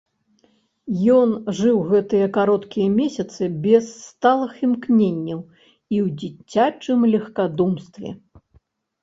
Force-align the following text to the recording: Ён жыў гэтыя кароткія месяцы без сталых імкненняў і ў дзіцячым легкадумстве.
Ён 1.15 1.29
жыў 1.59 1.75
гэтыя 1.91 2.27
кароткія 2.37 2.87
месяцы 3.01 3.41
без 3.67 3.85
сталых 4.07 4.57
імкненняў 4.69 5.37
і 5.93 5.97
ў 6.07 6.17
дзіцячым 6.25 6.99
легкадумстве. 7.15 8.09